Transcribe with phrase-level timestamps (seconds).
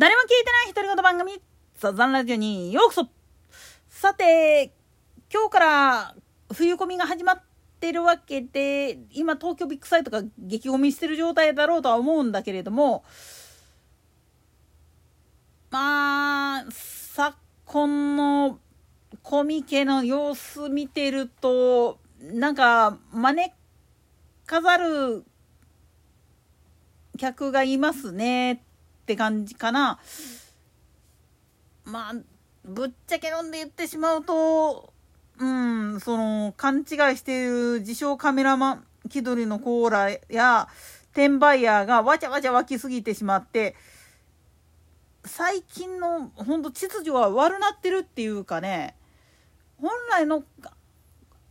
[0.00, 1.42] 誰も聞いてない独り言番組、
[1.78, 3.08] ザザンラジオにようこそ。
[3.90, 4.72] さて、
[5.30, 6.14] 今日から
[6.54, 7.42] 冬込みが始まっ
[7.80, 13.04] てるわけで、今東京ビッグサイトが激ゴミしてる状態だろうとは思うんだけれども、
[15.70, 17.36] まあ、昨
[17.66, 18.58] 今の
[19.22, 23.52] コミケの様子見てると、なんか、招
[24.46, 25.26] かざる
[27.18, 28.64] 客がいますね。
[29.00, 29.98] って感じかな。
[31.84, 32.14] まあ、
[32.64, 34.92] ぶっちゃけ飲んで言ってしまうと、
[35.38, 36.86] うん、その、勘違い
[37.16, 40.68] している自称カメラマン、気取りのコーラや、
[41.12, 43.74] 転売ヤーがわちゃわちゃ湧きすぎてしまって、
[45.24, 48.94] 最近のほんと秩序は悪なってるっていうかね、
[49.80, 50.44] 本来の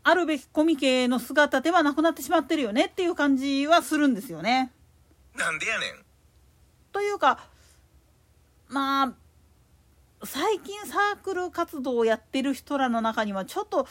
[0.03, 4.71] あるべきコミケの姿ではなくなってしまってるよねっていう感じはするんですよね。
[5.35, 6.08] なんでやねん。
[6.91, 7.39] というか
[8.67, 9.13] まあ
[10.23, 13.87] 最近サークル活動をやってる人らの中にはちょっと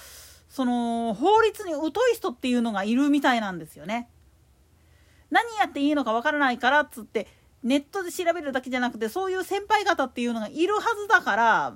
[0.48, 4.08] その法律に疎い人っていうのがいるみたいなんですよね。
[5.30, 7.26] 何やっていいのかわからないからっつって
[7.62, 11.74] ネットで調べるだけじゃなくてそういう先輩方っていうのがいるはずだから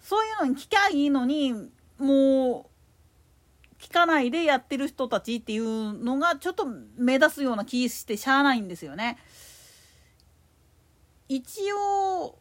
[0.00, 1.52] そういうのに聞きゃいいのに
[1.98, 2.68] も
[3.78, 6.66] う聞かないでやってる人たちっていうのがちょっと
[6.96, 9.18] 目立つような気してしゃあないんですよね。
[11.28, 12.38] 一応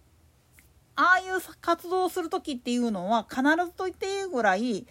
[0.95, 4.87] ああいう活動をする時っていうのは必ずと言っていいぐらい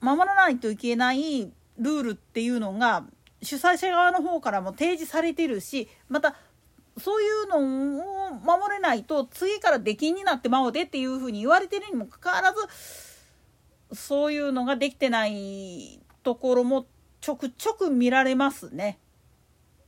[0.00, 3.04] 守らないといけないルールっていうのが
[3.42, 6.36] 主催者側の方からも提示されてるしまた
[6.98, 16.86] そういうのを守れないと次から出禁になってまおうでっていうふうに言われてるにもかかわらずそういうのができてないところも
[17.20, 18.98] ちょくちょく見られますね。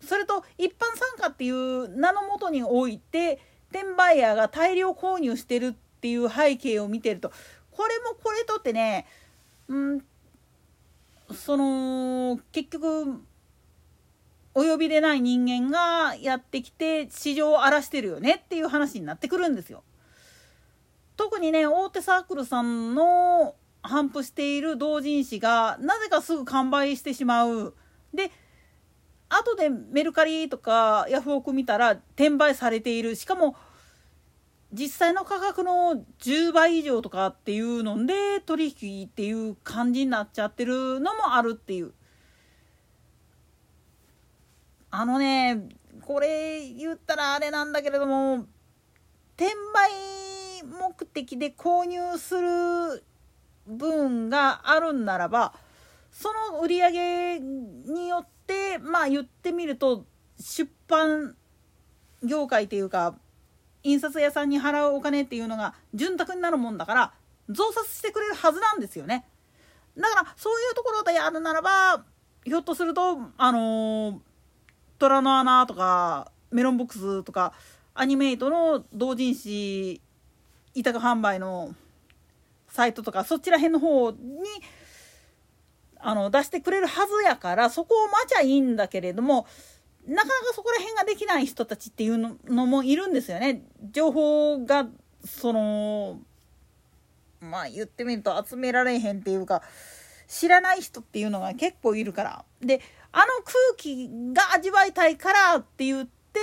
[0.07, 3.41] それと一般参加っていう名のもとにおいて
[3.71, 7.31] 転売ヤーが大量購入してるっていう背景を見てると
[7.71, 9.07] これもこれとってね
[9.69, 10.05] うん
[11.33, 13.21] その結局
[14.55, 19.83] お呼びでない人間がやってきて市場を荒らしてるよねっていう話になってくるんですよ。
[21.17, 27.75] 特にね大手サークルさんの反布している同人誌がなぜかすぐ完売してしまう。
[28.15, 28.31] で
[29.29, 33.17] 後でメルカリとかヤフオク見たら転売されている。
[33.17, 33.57] しかも
[34.73, 41.93] 実際の価格の10倍以上とかっていうので取引っていう感じになっちゃってるのもあるっていう。
[44.91, 45.69] あのね
[46.03, 48.47] これ言ったらあれなんだけれども
[49.37, 53.05] 転売目的で購入する
[53.67, 55.53] 分があるんならば
[56.11, 60.05] その売り上げによってまあ言ってみると
[60.39, 61.37] 出版
[62.23, 63.17] 業界っていうか
[63.83, 67.13] 印刷屋さんに払うお金っていうのが潤沢になるもんだから
[67.49, 69.25] 増刷してくれるはずなんですよね。
[69.97, 72.05] だからそういうところでやるならば
[72.45, 74.19] ひょっとするとあのー、
[74.99, 77.53] 虎の穴とかメロンボックスとか
[77.95, 80.01] アニメイトの同人誌
[80.75, 81.75] 委託販売の
[82.69, 84.19] サイトとかそちら辺の方に
[86.01, 89.47] あの出してくれるはずやからそこを待ちゃいいんだけれども
[90.07, 93.63] なかなかそこら辺ができない人たちっていうのもいるんですよね。
[93.91, 94.87] 情報が
[95.25, 96.21] その
[97.41, 99.63] まあ言ってみると集められへんっていうか
[100.29, 102.45] 知らない人っていうのが結構いるから。
[102.61, 102.81] で
[103.11, 106.41] あの空気が味わいたいからって言って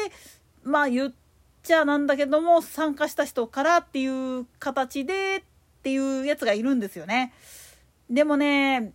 [0.64, 1.14] まあ言っ
[1.62, 5.44] ちゃなんだけども参加した人からっていう形でっ
[5.84, 7.34] ていうやつがいるんですよね。
[8.10, 8.94] でもね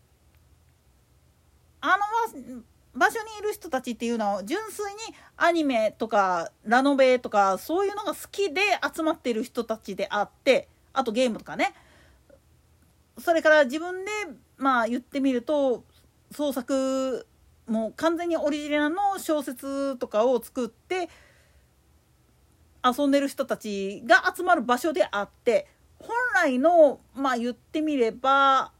[1.81, 2.62] あの
[2.94, 4.99] 場所にいる人たちっていうのは純粋に
[5.37, 8.61] アニメとかラノベとかそういうのが好きで
[8.94, 11.75] 集まっている人たちであってあとゲームとかね。
[13.19, 14.11] それから自分で
[14.56, 15.84] まあ言ってみると
[16.31, 17.27] 創作
[17.67, 21.08] もう完全にオリジナルの小説とかを作って
[22.85, 25.67] 遊んでる人たちが集まる場所であって
[25.99, 28.73] 本来のまあ言ってみれば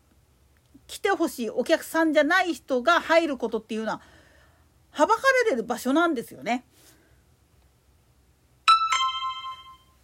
[0.89, 4.01] 来てほしいお客さんじゃない人が入ることっていうのは
[4.91, 6.65] はばかれる場所なんですよね。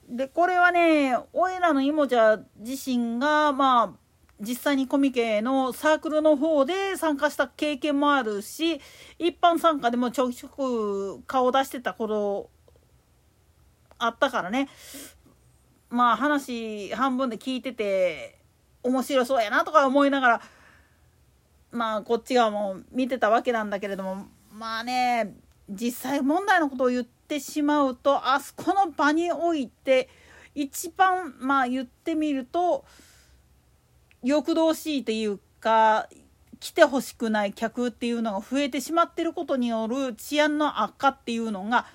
[0.08, 3.92] でこれはねおいらの妹ちゃ自身がまあ
[4.38, 8.81] 実際にコミケのサークルの方で参加した経験もあるし
[9.19, 12.50] 一般参加でもちょくちょく顔出してた頃
[13.98, 14.69] あったからね
[15.88, 18.38] まあ話半分で聞いてて
[18.82, 20.42] 面白そうやなとか思いながら
[21.74, 25.34] まあこっち側も見てたわけなんだけれどもまあね
[25.68, 30.08] 実際問題のことを言ってしまうとあそこの場において
[30.54, 32.84] 一番まあ言ってみると
[34.22, 36.08] 欲動しいというか
[36.60, 41.86] 来てほしくない客っていうのが増えてしまってることによる治安の悪化っていうのが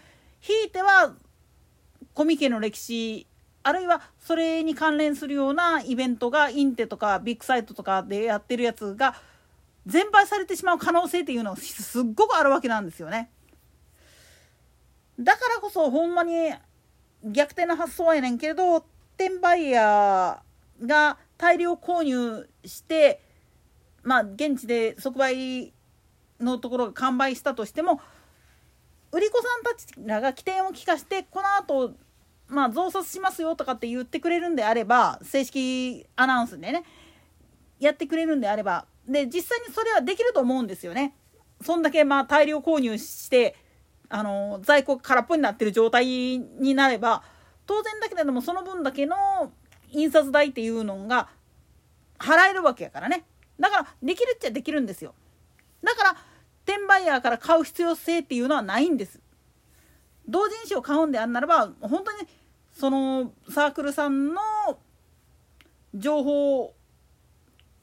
[0.41, 1.13] ひいては
[2.13, 3.25] コミケの歴史
[3.63, 9.15] あるいはそれに関連するようなイベントがインテとかビッグサイトとかでやってるやつが
[9.85, 13.31] 全廃されてしまう可能性っていうのがすっごくあるわけなんですよね。
[15.19, 16.53] だからこそほんまに
[17.23, 18.77] 逆転の発想はやねんけれど
[19.17, 23.21] 転売ヤーが大量購入して
[24.03, 25.73] まあ現地で即売
[26.39, 27.99] のところが完売したとしても
[29.11, 31.95] 売り子さんたちらが起点を利かしてこの後
[32.47, 36.83] まあ増刷しますよとかって言ってくれるんであれば正式アナウンスでね
[37.79, 41.15] やってくれるんであればで実際にそれはできると思うんですよね。
[41.61, 43.56] そんだけまあ大量購入して
[44.07, 47.23] あの在庫空っぽになってる状態になれば
[47.65, 49.15] 当然だけれどもその分だけの
[49.89, 51.29] 印刷代っていうのが
[52.17, 53.25] 払えるわけやからね。
[53.59, 55.13] だからできるっちゃできるんですよ。
[55.83, 56.15] だから
[56.65, 59.19] 転売ヤーから買う必要性っていうのはないんです。
[60.27, 62.27] 同人誌を買うんであんならば本当に
[62.71, 64.41] そのサークルさんの
[65.95, 66.75] 情報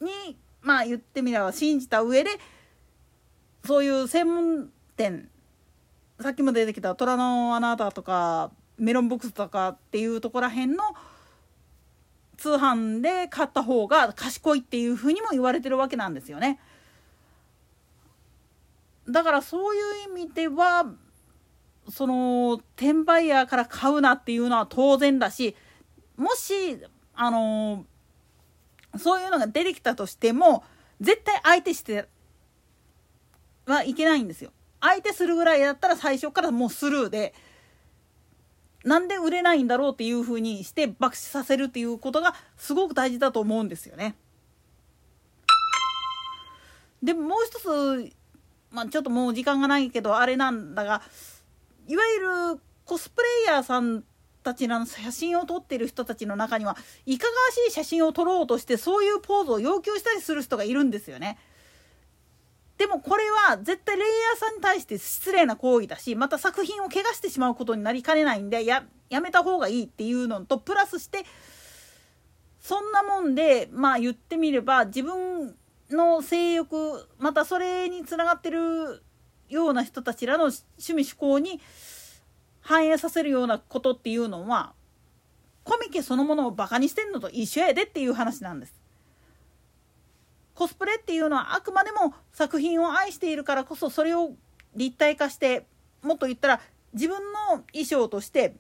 [0.01, 2.31] にまあ言ってみれば信じた上で
[3.65, 5.29] そういう専門店
[6.21, 10.83] さっきも出てきた虎の穴だとかメロンボックスとかっていうとこら辺の
[12.37, 16.59] 通販で買った方が賢いっていうふうにも言われてるわけなんですよね。
[19.09, 19.79] だからそうい
[20.09, 20.85] う意味では
[21.89, 25.55] その転売ヤーから買うなっていうのは当然だし
[26.17, 26.77] もし
[27.15, 27.87] あの
[28.99, 30.65] そういうのが出てきたとしても
[31.01, 32.09] 絶対相手して
[33.67, 34.53] はいけないんですよ。
[34.81, 37.35] 相手するぐらいだったら最初からもうスルーで
[38.85, 44.15] なんで売れないんだろうっていうふうにして爆死させるっていうことがすごく大事だと思うんですよね。
[47.03, 48.13] でももう一つ、
[48.71, 51.03] まあ、ちょっともう時間がないけどあれなんだが
[51.89, 54.05] いわゆるコスプレイヤーさん
[54.47, 61.37] たちの写真を撮ってる人たちの中にはいかがわしい写真を撮ろうとしてそういうポーズを要求したりする人がいるんですよね。
[62.79, 71.25] でもこれは絶対レイヤーさんに対して失礼な行為だしまた作品を怪我してしまうことになりかねないんでややめた方がいいっていうのとプラスして
[72.61, 75.57] そんなもんでまあ言ってみれば自分
[75.91, 79.03] の性欲またそれにつながってる
[79.49, 81.61] ような人たちらの趣味趣向に
[82.67, 84.73] 反映させるようなことっていうのは
[85.63, 88.75] コミケそのものをバカにしてんのと一緒やでっていう話なんです。
[90.55, 94.33] コスプレっていうのはあくまでも作品を愛しているからこそそれを
[94.75, 95.67] 立体化して
[96.03, 96.61] もっと言ったら
[96.93, 98.57] 自分の衣装として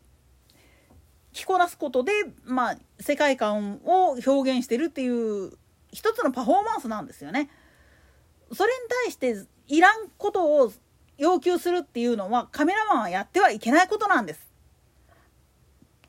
[1.32, 2.12] 着こなすことで、
[2.44, 5.52] まあ、世界観を表現してるっていう
[5.90, 7.50] 一つのパフォーマンスなんですよね。
[8.52, 10.72] それに対していらんことを
[11.18, 14.46] 要求するっていうのはカメラマンはやってはいけないことなんです。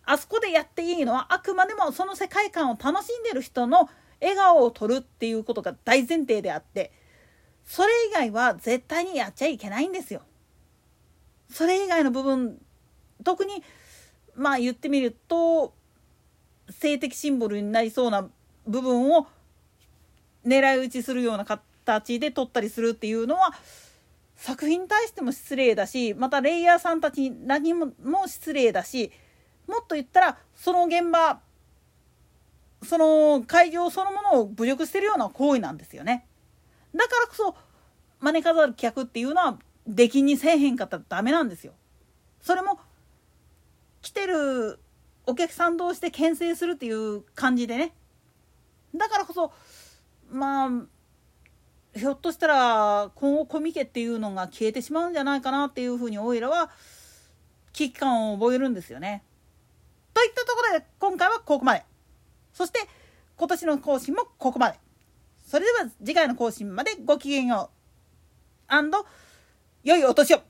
[0.05, 3.89] あそこでやっていいのはあくまでもその世界観を楽しんでる人の
[4.21, 6.91] 笑顔を撮るっていうことが大前提であって
[7.65, 10.21] それ以外は絶対にやっちゃいけないんですよ。
[11.49, 12.59] それ以外の部分
[13.23, 13.63] 特に
[14.35, 15.73] まあ言ってみると
[16.69, 18.29] 性的シンボルになりそうな
[18.65, 19.27] 部分を
[20.45, 23.53] 狙い撃ちするような形で撮ったりするっていうのは
[24.37, 29.11] 作品に対しても失礼だしまたレイヤーさんたちにもも失礼だし
[29.67, 31.39] もっと言ったらその現場
[32.83, 36.27] その会場そのものを侮辱してるような行為なんですよね。
[36.95, 37.55] だからこそ
[38.19, 41.73] 招かざる客っていうのは出禁にせえへんかったらダメなんですよ。
[42.39, 42.79] それも
[44.03, 44.79] 来てる
[45.25, 47.93] お客さん同士で牽制するっていう感じでね。
[48.95, 49.51] だからこそ
[50.29, 50.69] まあ
[51.97, 56.69] ひょっとしたら今後コミケっていうのが消えてしまうんじゃないかなっていうふうにオイラは
[57.73, 59.23] 危機感を覚えるんですよね。
[60.13, 61.83] といったところで今回はここまで。
[62.53, 62.79] そして
[63.37, 64.79] 今年の更新もここまで。
[65.45, 68.73] それでは次回の更新までごきげんよう。
[69.83, 70.41] 良いお年を。